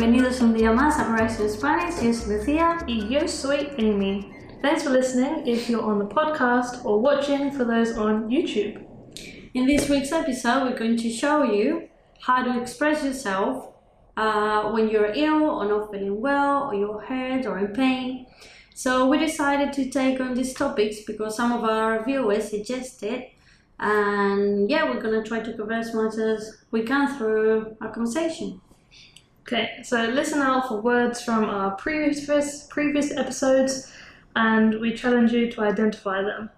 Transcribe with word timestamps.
Bienvenidos 0.00 0.40
un 0.40 0.54
día 0.54 0.72
más 0.72 0.98
a 0.98 1.28
Spanish. 1.28 2.02
Yo 2.02 2.14
soy 2.14 2.38
Lucía. 2.38 2.78
Y 2.86 3.06
yo 3.10 3.28
soy 3.28 3.68
Amy. 3.76 4.32
Thanks 4.62 4.82
for 4.82 4.88
listening 4.88 5.46
if 5.46 5.68
you're 5.68 5.82
on 5.82 5.98
the 5.98 6.06
podcast 6.06 6.82
or 6.86 6.98
watching 6.98 7.50
for 7.50 7.66
those 7.66 7.98
on 7.98 8.30
YouTube. 8.30 8.82
In 9.52 9.66
this 9.66 9.90
week's 9.90 10.10
episode, 10.10 10.62
we're 10.62 10.78
going 10.78 10.96
to 10.96 11.10
show 11.10 11.42
you 11.42 11.90
how 12.18 12.42
to 12.42 12.58
express 12.58 13.04
yourself 13.04 13.74
uh, 14.16 14.70
when 14.70 14.88
you're 14.88 15.12
ill 15.14 15.44
or 15.44 15.66
not 15.66 15.90
feeling 15.90 16.18
well, 16.18 16.70
or 16.70 16.74
you're 16.74 17.02
hurt 17.02 17.44
or 17.44 17.58
in 17.58 17.74
pain. 17.74 18.26
So 18.74 19.06
we 19.06 19.18
decided 19.18 19.74
to 19.74 19.90
take 19.90 20.18
on 20.18 20.32
these 20.32 20.54
topics 20.54 21.04
because 21.06 21.36
some 21.36 21.52
of 21.52 21.62
our 21.64 22.02
viewers 22.06 22.48
suggested, 22.48 23.24
and 23.78 24.70
yeah, 24.70 24.84
we're 24.90 25.02
gonna 25.02 25.22
try 25.22 25.40
to 25.40 25.52
cover 25.52 25.74
as 25.74 25.92
much 25.92 26.14
as 26.16 26.56
we 26.70 26.84
can 26.84 27.18
through 27.18 27.76
our 27.82 27.92
conversation. 27.92 28.62
Okay, 29.52 29.82
so 29.82 30.04
listen 30.04 30.40
out 30.42 30.68
for 30.68 30.80
words 30.80 31.24
from 31.24 31.44
our 31.44 31.72
previous 31.72 32.68
previous 32.70 33.10
episodes, 33.10 33.92
and 34.36 34.80
we 34.80 34.94
challenge 34.94 35.32
you 35.32 35.50
to 35.50 35.62
identify 35.62 36.22
them. 36.22 36.50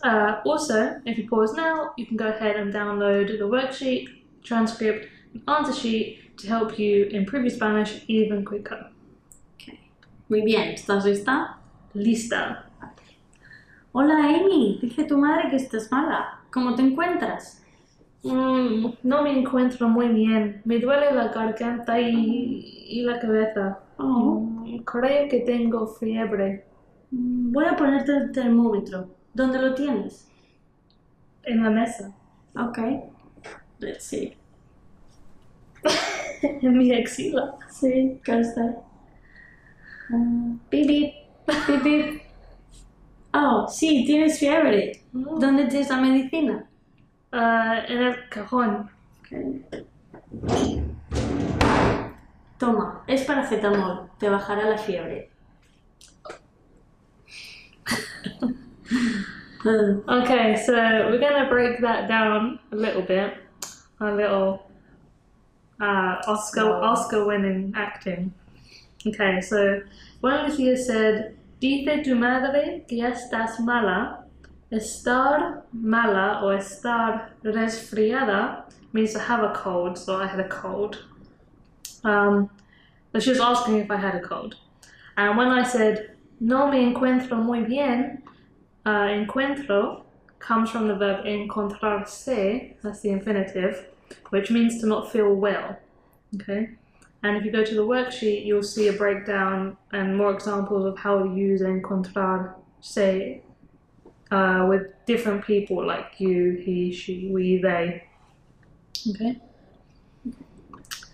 Uh, 0.00 0.40
also, 0.46 1.00
if 1.06 1.18
you 1.18 1.28
pause 1.28 1.54
now, 1.54 1.92
you 1.96 2.06
can 2.06 2.16
go 2.16 2.28
ahead 2.28 2.54
and 2.54 2.72
download 2.72 3.36
the 3.36 3.48
worksheet, 3.48 4.06
transcript, 4.44 5.08
and 5.32 5.42
answer 5.48 5.72
sheet 5.72 6.38
to 6.38 6.46
help 6.46 6.78
you 6.78 7.06
improve 7.06 7.42
your 7.42 7.50
Spanish 7.50 8.04
even 8.06 8.44
quicker. 8.44 8.90
Okay. 9.56 9.80
Muy 10.28 10.42
bien, 10.42 10.72
¿estás 10.72 11.04
lista? 11.04 11.56
Lista. 11.94 12.70
Hola 13.92 14.38
Amy, 14.38 14.78
dice 14.80 15.08
tu 15.08 15.16
madre 15.16 15.50
que 15.50 15.56
estás 15.56 15.90
mala. 15.90 16.38
¿Cómo 16.52 16.76
te 16.76 16.82
encuentras? 16.82 17.63
Mm, 18.24 18.86
no 19.02 19.22
me 19.22 19.38
encuentro 19.38 19.88
muy 19.88 20.08
bien. 20.08 20.62
Me 20.64 20.78
duele 20.78 21.12
la 21.12 21.28
garganta 21.28 22.00
y, 22.00 22.86
y 22.88 23.02
la 23.02 23.20
cabeza. 23.20 23.80
Oh. 23.98 24.40
Mm, 24.40 24.78
creo 24.84 25.28
que 25.28 25.40
tengo 25.40 25.86
fiebre. 25.86 26.64
Mm, 27.10 27.52
Voy 27.52 27.66
a 27.66 27.76
ponerte 27.76 28.12
el 28.16 28.32
termómetro. 28.32 29.14
¿Dónde 29.34 29.60
lo 29.60 29.74
tienes? 29.74 30.28
En 31.44 31.62
la 31.62 31.70
mesa. 31.70 32.14
Okay. 32.56 33.02
Let's 33.78 34.04
see. 34.04 34.36
en 36.42 36.78
mi 36.78 36.92
axila. 36.94 37.56
Sí, 37.70 38.20
está. 38.26 38.76
Uh, 40.10 40.58
beep, 40.70 40.86
beep, 40.86 41.14
beep, 41.66 41.82
beep. 41.84 42.22
Oh, 43.34 43.66
sí, 43.68 44.04
tienes 44.06 44.38
fiebre. 44.38 45.02
Mm. 45.12 45.38
¿Dónde 45.38 45.66
tienes 45.66 45.90
la 45.90 45.96
medicina? 45.98 46.66
Ah, 47.36 47.82
en 47.88 48.00
el 48.00 48.28
cajón. 48.28 48.88
Toma, 52.58 53.02
es 53.08 53.24
paracetamol. 53.24 54.08
Te 54.20 54.28
bajará 54.28 54.70
la 54.70 54.78
fiebre. 54.78 55.30
Uh, 59.64 60.00
Okay, 60.22 60.56
so 60.64 60.74
we're 61.10 61.18
gonna 61.18 61.48
break 61.48 61.80
that 61.80 62.06
down 62.06 62.60
a 62.70 62.76
little 62.76 63.02
bit. 63.02 63.34
A 63.98 64.12
little 64.12 64.70
uh, 65.80 66.22
Oscar 66.28 66.66
Wow. 66.66 66.92
Oscar 66.92 67.26
winning 67.26 67.72
acting. 67.74 68.32
Okay, 69.04 69.40
so 69.40 69.80
when 70.20 70.46
Lucia 70.46 70.76
said, 70.76 71.36
Dice 71.60 72.04
tu 72.04 72.14
madre 72.14 72.84
que 72.86 73.02
estás 73.02 73.58
mala, 73.58 74.23
estar 74.72 75.62
mala 75.72 76.40
or 76.42 76.56
estar 76.56 77.30
resfriada 77.44 78.64
means 78.92 79.12
to 79.12 79.18
have 79.18 79.42
a 79.42 79.52
cold, 79.54 79.98
so 79.98 80.16
I 80.16 80.26
had 80.26 80.40
a 80.40 80.48
cold. 80.48 81.04
Um, 82.04 82.50
but 83.12 83.22
she 83.22 83.30
was 83.30 83.40
asking 83.40 83.78
if 83.78 83.90
I 83.90 83.96
had 83.96 84.14
a 84.14 84.20
cold. 84.20 84.56
And 85.16 85.36
when 85.36 85.48
I 85.48 85.62
said, 85.62 86.16
no 86.40 86.70
me 86.70 86.84
encuentro 86.84 87.42
muy 87.42 87.64
bien, 87.64 88.22
uh, 88.84 89.06
encuentro 89.06 90.02
comes 90.38 90.70
from 90.70 90.88
the 90.88 90.94
verb 90.94 91.24
encontrarse, 91.24 92.74
that's 92.82 93.00
the 93.00 93.10
infinitive, 93.10 93.86
which 94.30 94.50
means 94.50 94.80
to 94.80 94.86
not 94.86 95.10
feel 95.10 95.34
well. 95.34 95.78
Okay? 96.34 96.70
And 97.22 97.36
if 97.36 97.44
you 97.44 97.50
go 97.50 97.64
to 97.64 97.74
the 97.74 97.86
worksheet, 97.86 98.44
you'll 98.44 98.62
see 98.62 98.88
a 98.88 98.92
breakdown 98.92 99.78
and 99.92 100.16
more 100.16 100.34
examples 100.34 100.84
of 100.84 100.98
how 100.98 101.22
to 101.22 101.34
use 101.34 101.62
encontrarse 101.62 102.54
uh, 104.30 104.66
with 104.68 104.86
different 105.06 105.44
people 105.44 105.84
like 105.86 106.18
you, 106.18 106.62
he, 106.64 106.92
she, 106.92 107.28
we, 107.32 107.58
they. 107.58 108.04
Okay? 109.10 109.38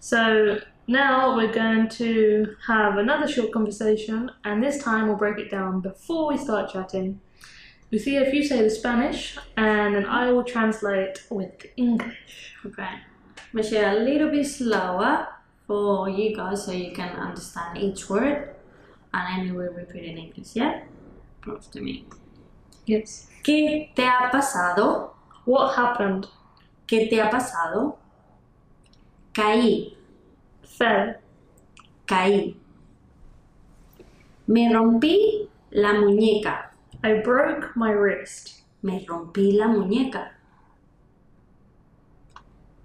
So 0.00 0.58
now 0.86 1.36
we're 1.36 1.52
going 1.52 1.88
to 1.90 2.56
have 2.66 2.98
another 2.98 3.28
short 3.28 3.52
conversation, 3.52 4.30
and 4.44 4.62
this 4.62 4.82
time 4.82 5.08
we'll 5.08 5.16
break 5.16 5.38
it 5.38 5.50
down 5.50 5.80
before 5.80 6.28
we 6.28 6.38
start 6.38 6.72
chatting. 6.72 7.20
Lucia, 7.90 8.26
if 8.26 8.32
you 8.32 8.42
say 8.44 8.62
the 8.62 8.70
Spanish, 8.70 9.36
and 9.56 9.94
then 9.94 10.06
I 10.06 10.30
will 10.32 10.44
translate 10.44 11.24
with 11.30 11.58
the 11.58 11.76
English. 11.76 12.56
okay. 12.66 12.94
We 13.52 13.62
share 13.62 13.96
a 13.96 14.00
little 14.00 14.30
bit 14.30 14.46
slower 14.46 15.28
for 15.66 16.08
you 16.08 16.34
guys 16.34 16.64
so 16.64 16.72
you 16.72 16.92
can 16.92 17.10
understand 17.10 17.78
each 17.78 18.08
word. 18.08 18.54
And 19.12 19.48
then 19.48 19.54
we 19.54 19.64
will 19.66 19.74
repeat 19.74 20.04
in 20.04 20.16
English, 20.16 20.56
yeah? 20.56 20.84
To 21.44 21.80
me. 21.80 22.06
Yes. 22.86 23.28
¿Qué 23.42 23.92
te 23.94 24.06
ha 24.06 24.30
pasado? 24.30 25.14
What 25.46 25.72
happened? 25.76 26.26
¿Qué 26.86 27.06
te 27.08 27.20
ha 27.20 27.30
pasado? 27.30 27.98
Caí, 29.32 29.96
Fell. 30.62 31.16
caí. 32.06 32.56
Me 34.46 34.72
rompí 34.72 35.48
la 35.70 35.94
muñeca. 35.94 36.72
I 37.02 37.22
broke 37.24 37.70
my 37.74 37.92
wrist. 37.92 38.62
Me 38.82 39.04
rompí 39.06 39.52
la 39.52 39.68
muñeca. 39.68 40.32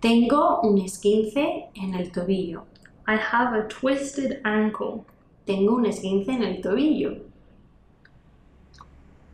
Tengo 0.00 0.60
un 0.60 0.78
esguince 0.78 1.68
en 1.74 1.94
el 1.94 2.12
tobillo. 2.12 2.64
I 3.08 3.16
have 3.16 3.54
a 3.58 3.66
twisted 3.66 4.40
ankle. 4.44 5.04
Tengo 5.46 5.76
un 5.76 5.86
esguince 5.86 6.32
en 6.32 6.42
el 6.42 6.60
tobillo. 6.60 7.16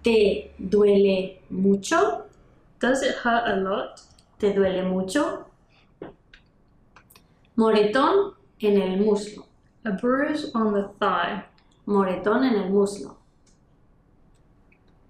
¿Te 0.03 0.53
duele 0.59 1.43
mucho? 1.51 2.25
Does 2.81 3.03
it 3.03 3.15
hurt 3.25 3.47
a 3.47 3.57
lot? 3.57 4.01
¿Te 4.39 4.53
duele 4.53 4.83
mucho? 4.83 5.47
Moretón 7.55 8.35
en 8.59 8.83
el 8.83 8.99
muslo. 8.99 9.47
A 9.85 9.93
bruise 9.93 10.51
on 10.55 10.75
the 10.75 10.89
thigh. 10.99 11.45
Moretón 11.87 12.43
en 12.43 12.55
el 12.55 12.71
muslo. 12.71 13.17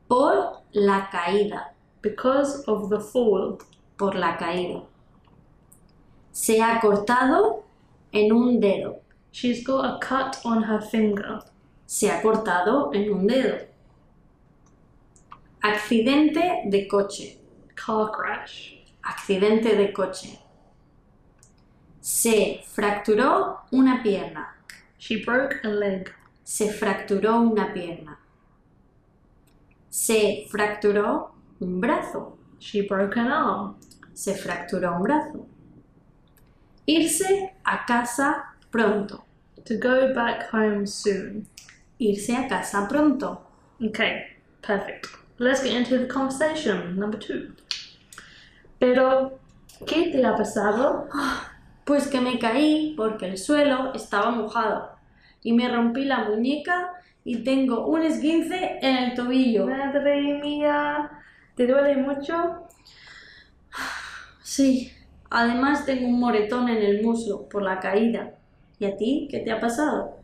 Por 0.09 0.61
la 0.73 1.09
caída. 1.11 1.73
Because 2.03 2.63
of 2.67 2.91
the 2.91 3.01
fall. 3.01 3.59
Por 3.97 4.15
la 4.15 4.37
caída. 4.37 4.83
Se 6.33 6.61
ha 6.61 6.81
cortado 6.81 7.65
en 8.13 8.31
un 8.31 8.61
dedo. 8.61 9.01
She's 9.31 9.65
got 9.65 9.87
a 9.87 9.99
cut 9.99 10.37
on 10.45 10.65
her 10.65 10.83
finger. 10.83 11.41
Se 11.87 12.11
ha 12.11 12.21
cortado 12.21 12.93
en 12.93 13.11
un 13.11 13.27
dedo. 13.27 13.72
Accidente 15.65 16.63
de 16.67 16.89
coche. 16.89 17.39
Car 17.77 18.11
crash. 18.11 18.75
Accidente 19.05 19.77
de 19.77 19.93
coche. 19.93 20.41
Se 22.01 22.65
fracturó 22.67 23.61
una 23.71 24.03
pierna. 24.03 24.57
She 24.99 25.23
broke 25.25 25.61
a 25.63 25.69
leg. 25.69 26.13
Se 26.43 26.69
fracturó 26.73 27.39
una 27.39 27.73
pierna. 27.73 28.19
Se 29.89 30.49
fracturó 30.51 31.37
un 31.61 31.81
brazo. 31.81 32.39
She 32.59 32.83
broke 32.83 33.21
an 33.21 33.31
arm. 33.31 33.77
Se 34.15 34.35
fracturó 34.35 34.97
un 34.97 35.03
brazo. 35.05 35.47
Irse 36.87 37.55
a 37.63 37.87
casa 37.87 38.57
pronto. 38.71 39.25
To 39.65 39.75
go 39.79 40.13
back 40.13 40.53
home 40.53 40.89
soon. 40.89 41.47
Irse 41.99 42.35
a 42.35 42.49
casa 42.49 42.89
pronto. 42.89 43.47
Okay, 43.81 44.25
perfect. 44.61 45.22
Let's 45.43 45.65
get 45.65 45.73
into 45.73 45.99
the 45.99 46.07
conversation. 46.07 46.97
Number 46.97 47.19
two. 47.19 47.53
Pero, 48.79 49.41
¿qué 49.85 50.13
te 50.13 50.25
ha 50.25 50.37
pasado? 50.37 51.09
Pues 51.85 52.07
que 52.07 52.21
me 52.21 52.39
caí 52.39 52.95
porque 52.97 53.27
el 53.27 53.37
suelo 53.39 53.93
estaba 53.93 54.31
mojado 54.31 54.93
y 55.43 55.53
me 55.53 55.69
rompí 55.69 56.05
la 56.05 56.29
muñeca 56.29 56.93
y 57.25 57.43
tengo 57.43 57.89
un 57.89 58.03
esguince 58.03 58.79
en 58.83 58.97
el 58.99 59.15
tobillo. 59.15 59.67
Madre 59.67 60.39
mía, 60.41 61.11
¿te 61.57 61.67
duele 61.67 61.97
mucho? 61.97 62.69
Sí, 64.45 64.93
además 65.29 65.85
tengo 65.85 66.07
un 66.07 66.21
moretón 66.21 66.69
en 66.69 66.85
el 66.85 67.03
muslo 67.03 67.49
por 67.49 67.63
la 67.63 67.81
caída. 67.81 68.35
¿Y 68.79 68.85
a 68.85 68.97
ti 68.97 69.27
qué 69.29 69.41
te 69.41 69.51
ha 69.51 69.59
pasado? 69.59 70.19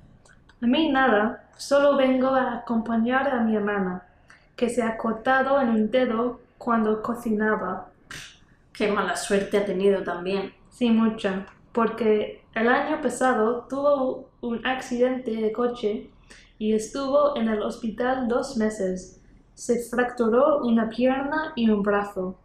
A 0.62 0.66
mí 0.68 0.90
nada, 0.90 1.48
solo 1.56 1.96
vengo 1.96 2.28
a 2.28 2.58
acompañar 2.58 3.28
a 3.30 3.40
mi 3.40 3.56
hermana, 3.56 4.04
que 4.58 4.68
se 4.68 4.82
ha 4.82 4.98
cortado 4.98 5.58
en 5.60 5.68
un 5.70 5.90
dedo 5.90 6.40
cuando 6.58 7.00
cocinaba. 7.00 7.90
Qué 8.72 8.92
mala 8.92 9.16
suerte 9.16 9.56
ha 9.58 9.64
tenido 9.64 10.02
también. 10.02 10.52
Sí, 10.68 10.90
mucha. 10.90 11.46
porque 11.72 12.42
el 12.54 12.66
año 12.68 13.00
pasado 13.00 13.66
tuvo 13.70 14.30
un 14.40 14.66
accidente 14.66 15.30
de 15.30 15.52
coche 15.52 16.10
y 16.58 16.72
estuvo 16.74 17.36
en 17.36 17.48
el 17.48 17.62
hospital 17.62 18.26
dos 18.26 18.56
meses. 18.56 19.22
Se 19.54 19.78
fracturó 19.88 20.58
una 20.64 20.88
pierna 20.88 21.52
y 21.54 21.70
un 21.70 21.82
brazo 21.82 22.36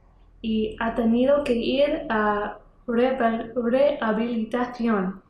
y 0.42 0.76
ha 0.80 0.94
tenido 0.94 1.44
que 1.44 1.54
ir 1.56 2.06
a 2.10 2.60
rehabil- 2.86 3.52
rehabilitación 3.56 5.22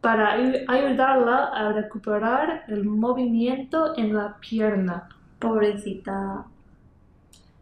para 0.00 0.36
ayu- 0.38 0.64
ayudarla 0.68 1.46
a 1.48 1.72
recuperar 1.72 2.64
el 2.68 2.84
movimiento 2.84 3.92
en 3.98 4.14
la 4.14 4.36
pierna. 4.40 5.08
Pobrecita. 5.40 6.46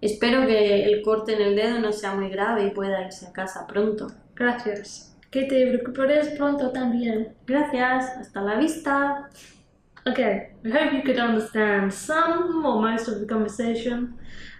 Espero 0.00 0.46
que 0.46 0.84
el 0.84 1.02
corte 1.02 1.34
en 1.34 1.42
el 1.42 1.56
dedo 1.56 1.80
no 1.80 1.92
sea 1.92 2.14
muy 2.14 2.28
grave 2.28 2.66
y 2.66 2.70
pueda 2.70 3.04
irse 3.04 3.26
a 3.26 3.32
casa 3.32 3.66
pronto. 3.66 4.08
Gracias. 4.34 5.16
Que 5.30 5.44
te 5.44 5.72
recuperes 5.72 6.28
pronto 6.36 6.70
también. 6.70 7.34
Gracias, 7.46 8.10
hasta 8.16 8.42
la 8.42 8.56
vista. 8.56 9.30
Okay, 10.06 10.50
we 10.62 10.70
hope 10.70 10.92
you 10.92 11.02
could 11.02 11.19
understand 11.19 11.92
some 11.92 12.64
or 12.64 12.80
most 12.80 13.08
of 13.08 13.20
the 13.20 13.26
conversation. 13.26 14.14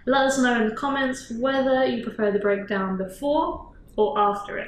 Let 0.05 0.27
us 0.27 0.37
know 0.39 0.61
in 0.61 0.69
the 0.69 0.75
comments 0.75 1.31
whether 1.39 1.85
you 1.85 2.03
prefer 2.03 2.31
the 2.31 2.39
breakdown 2.39 2.97
before 2.97 3.71
or 3.95 4.19
after 4.19 4.57
it. 4.57 4.67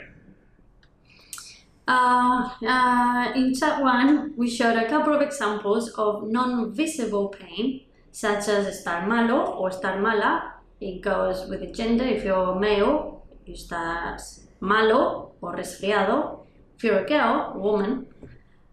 Uh, 1.88 2.50
uh, 2.66 3.32
in 3.36 3.54
chat 3.54 3.82
one, 3.82 4.34
we 4.38 4.50
showed 4.50 4.78
a 4.78 4.88
couple 4.88 5.14
of 5.14 5.22
examples 5.22 5.90
of 5.98 6.30
non-visible 6.30 7.28
pain, 7.30 7.82
such 8.12 8.48
as 8.48 8.68
estar 8.68 9.08
malo 9.08 9.58
or 9.58 9.70
estar 9.70 10.00
mala. 10.00 10.56
It 10.80 11.02
goes 11.02 11.48
with 11.48 11.62
the 11.62 11.72
gender. 11.72 12.06
If 12.06 12.24
you're 12.24 12.56
male, 12.56 13.24
you 13.46 13.54
estás 13.54 14.42
malo 14.60 15.34
or 15.42 15.56
resfriado. 15.56 16.46
If 16.76 16.84
you're 16.84 17.06
a 17.06 17.08
girl, 17.08 17.54
woman, 17.56 18.08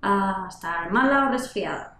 uh, 0.03 0.49
estar 0.49 0.91
mala 0.91 1.29
or 1.29 1.37
resfriada. 1.37 1.93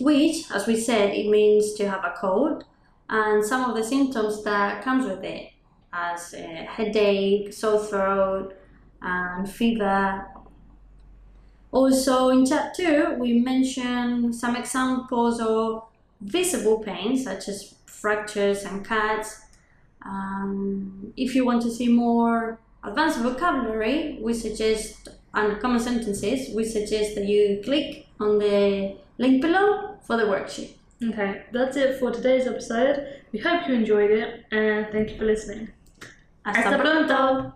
Which, 0.00 0.50
as 0.50 0.66
we 0.66 0.76
said, 0.76 1.14
it 1.14 1.28
means 1.28 1.74
to 1.74 1.88
have 1.88 2.04
a 2.04 2.14
cold 2.18 2.64
and 3.08 3.44
some 3.44 3.68
of 3.68 3.76
the 3.76 3.84
symptoms 3.84 4.42
that 4.44 4.82
comes 4.82 5.06
with 5.06 5.22
it, 5.22 5.50
as 5.92 6.34
uh, 6.34 6.64
headache, 6.66 7.52
sore 7.52 7.78
throat, 7.78 8.56
and 9.02 9.48
fever. 9.48 10.26
Also, 11.70 12.30
in 12.30 12.46
chapter 12.46 13.14
2, 13.14 13.16
we 13.18 13.40
mentioned 13.40 14.34
some 14.34 14.56
examples 14.56 15.40
of 15.40 15.84
visible 16.24 16.78
pain, 16.78 17.16
such 17.16 17.48
as 17.48 17.74
fractures 17.86 18.64
and 18.64 18.84
cuts. 18.84 19.42
Um, 20.04 21.12
if 21.16 21.34
you 21.34 21.44
want 21.44 21.62
to 21.62 21.70
see 21.70 21.88
more 21.88 22.58
advanced 22.82 23.20
vocabulary, 23.20 24.18
we 24.20 24.34
suggest, 24.34 25.08
and 25.32 25.60
common 25.60 25.80
sentences, 25.80 26.54
we 26.54 26.64
suggest 26.64 27.14
that 27.14 27.26
you 27.26 27.60
click 27.64 28.06
on 28.20 28.38
the 28.38 28.96
link 29.18 29.40
below 29.40 29.96
for 30.02 30.16
the 30.16 30.24
worksheet. 30.24 30.74
Okay, 31.02 31.42
that's 31.52 31.76
it 31.76 31.98
for 31.98 32.10
today's 32.10 32.46
episode. 32.46 33.06
We 33.32 33.38
hope 33.38 33.68
you 33.68 33.74
enjoyed 33.74 34.10
it 34.10 34.44
and 34.50 34.86
thank 34.92 35.10
you 35.10 35.18
for 35.18 35.24
listening. 35.24 35.68
Hasta 36.44 36.62
Hasta 36.62 36.78
pronto! 36.78 37.52